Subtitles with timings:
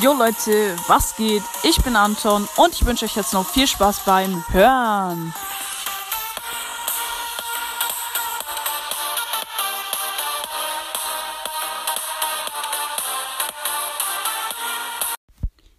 [0.00, 1.42] Jo Leute, was geht?
[1.64, 5.34] Ich bin Anton und ich wünsche euch jetzt noch viel Spaß beim Hören.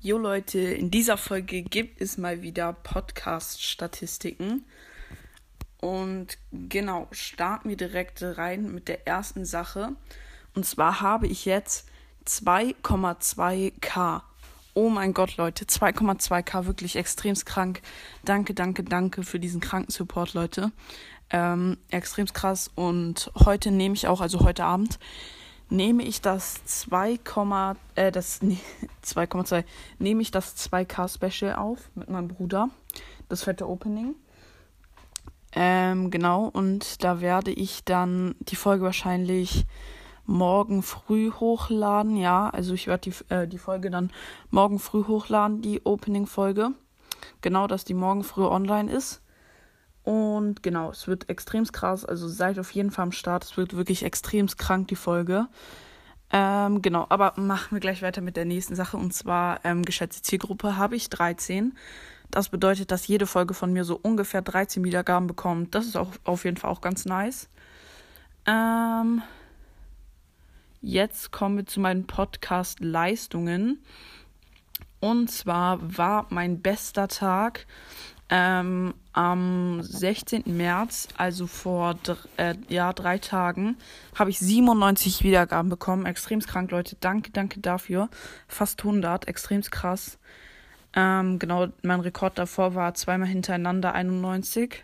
[0.00, 4.64] Jo Leute, in dieser Folge gibt es mal wieder Podcast-Statistiken.
[5.80, 9.94] Und genau, starten wir direkt rein mit der ersten Sache.
[10.56, 11.89] Und zwar habe ich jetzt
[12.26, 14.22] 2,2k.
[14.74, 17.82] Oh mein Gott, Leute, 2,2k, wirklich extremst krank.
[18.24, 20.72] Danke, danke, danke für diesen kranken Support, Leute.
[21.30, 22.70] Ähm, extremst krass.
[22.74, 24.98] Und heute nehme ich auch, also heute Abend,
[25.70, 27.18] nehme ich das 2,
[27.94, 28.58] äh, das, nee,
[29.04, 29.64] 2,2,
[29.98, 32.68] nehme ich das 2k Special auf mit meinem Bruder.
[33.28, 34.14] Das fette Opening.
[35.52, 39.66] Ähm, genau, und da werde ich dann die Folge wahrscheinlich
[40.30, 42.16] morgen früh hochladen.
[42.16, 44.10] Ja, also ich werde die, äh, die Folge dann
[44.50, 46.70] morgen früh hochladen, die Opening-Folge.
[47.42, 49.20] Genau, dass die morgen früh online ist.
[50.02, 52.04] Und genau, es wird extrem krass.
[52.04, 53.44] Also seid auf jeden Fall am Start.
[53.44, 55.48] Es wird wirklich extrem krank, die Folge.
[56.32, 58.96] Ähm, genau, aber machen wir gleich weiter mit der nächsten Sache.
[58.96, 61.76] Und zwar, ähm, geschätzte Zielgruppe habe ich 13.
[62.30, 65.74] Das bedeutet, dass jede Folge von mir so ungefähr 13 Wiedergaben bekommt.
[65.74, 67.48] Das ist auch auf jeden Fall auch ganz nice.
[68.46, 69.22] Ähm,
[70.82, 73.84] Jetzt kommen wir zu meinen Podcast-Leistungen.
[74.98, 77.66] Und zwar war mein bester Tag
[78.30, 80.44] ähm, am 16.
[80.46, 81.98] März, also vor
[82.38, 83.76] äh, ja, drei Tagen,
[84.14, 86.06] habe ich 97 Wiedergaben bekommen.
[86.06, 86.96] Extrem krank, Leute.
[86.98, 88.08] Danke, danke dafür.
[88.48, 89.28] Fast 100.
[89.28, 90.18] Extrem krass.
[90.94, 94.82] Ähm, genau, mein Rekord davor war zweimal hintereinander 91.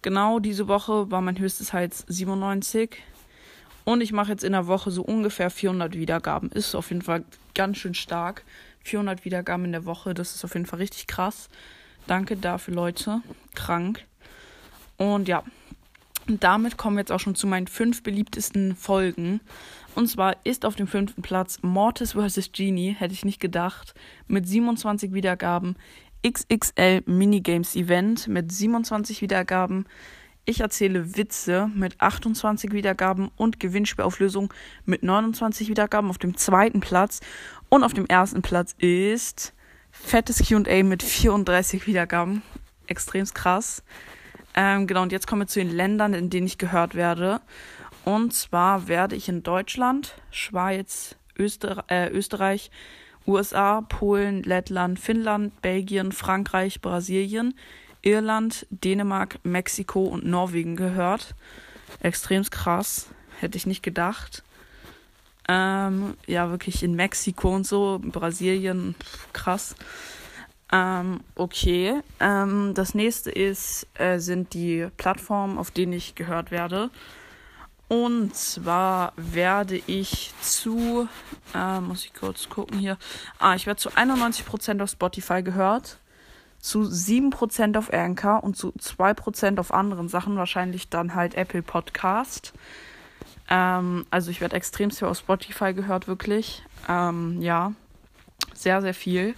[0.00, 3.02] Genau diese Woche war mein höchstes halt 97.
[3.84, 6.50] Und ich mache jetzt in der Woche so ungefähr 400 Wiedergaben.
[6.50, 8.44] Ist auf jeden Fall ganz schön stark.
[8.84, 11.48] 400 Wiedergaben in der Woche, das ist auf jeden Fall richtig krass.
[12.06, 13.20] Danke dafür, Leute.
[13.54, 14.04] Krank.
[14.96, 15.44] Und ja,
[16.26, 19.40] damit kommen wir jetzt auch schon zu meinen fünf beliebtesten Folgen.
[19.94, 22.50] Und zwar ist auf dem fünften Platz Mortis vs.
[22.52, 23.94] Genie, hätte ich nicht gedacht,
[24.26, 25.76] mit 27 Wiedergaben.
[26.26, 29.86] XXL Minigames Event mit 27 Wiedergaben.
[30.44, 34.52] Ich erzähle Witze mit 28 Wiedergaben und Gewinnspielauflösung
[34.84, 37.20] mit 29 Wiedergaben auf dem zweiten Platz.
[37.68, 39.54] Und auf dem ersten Platz ist
[39.92, 42.42] fettes QA mit 34 Wiedergaben.
[42.88, 43.84] Extrem krass.
[44.54, 47.40] Ähm, genau, und jetzt kommen wir zu den Ländern, in denen ich gehört werde.
[48.04, 52.72] Und zwar werde ich in Deutschland, Schweiz, Öster äh, Österreich,
[53.28, 57.54] USA, Polen, Lettland, Finnland, Belgien, Frankreich, Brasilien,
[58.02, 61.34] Irland, Dänemark, Mexiko und Norwegen gehört.
[62.00, 63.08] Extrem krass.
[63.38, 64.42] Hätte ich nicht gedacht.
[65.48, 68.94] Ähm, ja, wirklich in Mexiko und so, Brasilien,
[69.32, 69.74] krass.
[70.70, 72.00] Ähm, okay.
[72.20, 76.90] Ähm, das nächste ist, äh, sind die Plattformen, auf denen ich gehört werde.
[77.88, 81.08] Und zwar werde ich zu,
[81.54, 82.96] äh, muss ich kurz gucken hier.
[83.38, 85.98] Ah, ich werde zu 91% auf Spotify gehört
[86.62, 92.52] zu 7% auf Anchor und zu 2% auf anderen Sachen, wahrscheinlich dann halt Apple Podcast.
[93.50, 96.62] Ähm, also ich werde extrem viel auf Spotify gehört, wirklich.
[96.88, 97.72] Ähm, ja,
[98.54, 99.34] sehr, sehr viel.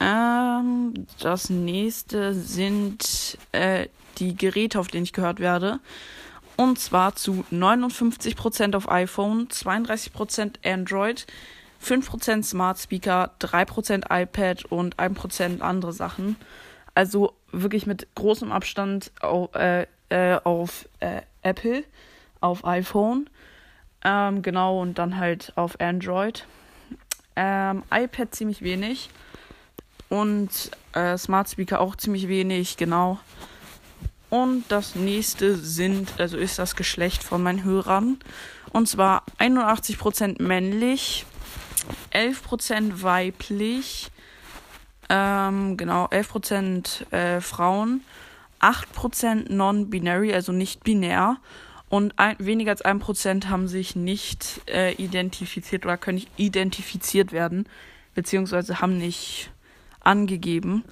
[0.00, 5.80] Ähm, das nächste sind äh, die Geräte, auf denen ich gehört werde.
[6.56, 11.26] Und zwar zu 59% auf iPhone, 32% Android,
[11.82, 16.36] 5% Smart Speaker, 3% iPad und 1% andere Sachen.
[16.94, 21.84] Also wirklich mit großem Abstand auf, äh, äh, auf äh, Apple,
[22.40, 23.28] auf iPhone.
[24.04, 26.46] Ähm, genau, und dann halt auf Android.
[27.36, 29.10] Ähm, iPad ziemlich wenig.
[30.08, 33.18] Und äh, Smart Speaker auch ziemlich wenig, genau.
[34.28, 38.18] Und das nächste sind, also ist das Geschlecht von meinen Hörern.
[38.72, 41.26] Und zwar 81% männlich,
[42.12, 44.10] 11% weiblich,
[45.08, 48.02] ähm, genau, 11% äh, Frauen,
[48.60, 51.36] 8% non-binary, also nicht binär.
[51.88, 57.66] Und ein, weniger als 1% haben sich nicht äh, identifiziert oder können nicht identifiziert werden,
[58.14, 59.50] beziehungsweise haben nicht
[60.00, 60.84] angegeben.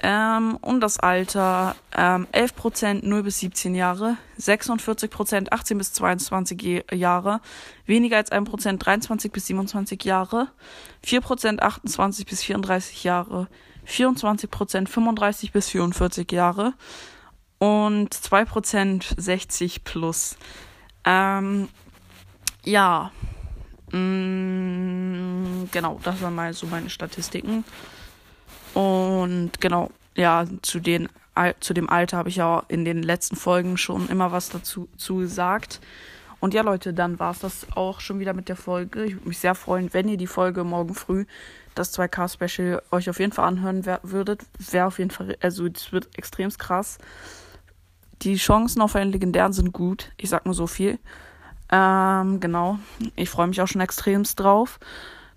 [0.00, 7.40] Ähm, und das Alter ähm, 11% 0 bis 17 Jahre, 46% 18 bis 22 Jahre,
[7.84, 10.48] weniger als 1% 23 bis 27 Jahre,
[11.04, 13.48] 4% 28 bis 34 Jahre,
[13.88, 16.74] 24% 35 bis 44 Jahre
[17.58, 20.36] und 2% 60 plus.
[21.04, 21.68] Ähm,
[22.64, 23.10] ja,
[23.90, 27.64] mm, genau, das waren mal so meine Statistiken.
[28.74, 29.07] Und
[29.60, 31.08] genau, ja, zu, den,
[31.60, 35.16] zu dem Alter habe ich ja in den letzten Folgen schon immer was dazu zu
[35.16, 35.80] gesagt.
[36.40, 39.04] Und ja, Leute, dann war es das auch schon wieder mit der Folge.
[39.04, 41.26] Ich würde mich sehr freuen, wenn ihr die Folge morgen früh,
[41.74, 44.42] das 2K-Special, euch auf jeden Fall anhören würdet.
[44.58, 46.98] Wäre auf jeden Fall, also es wird extrem krass.
[48.22, 50.12] Die Chancen auf einen legendären sind gut.
[50.16, 50.98] Ich sag nur so viel.
[51.70, 52.78] Ähm, genau.
[53.14, 54.78] Ich freue mich auch schon extremst drauf.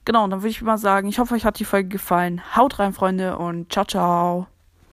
[0.05, 2.41] Genau, dann würde ich mal sagen, ich hoffe, euch hat die Folge gefallen.
[2.55, 4.47] Haut rein, Freunde, und ciao, ciao.